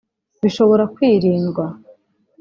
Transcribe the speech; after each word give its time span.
bishobora 0.41 0.83
kwirindwa 0.93 1.63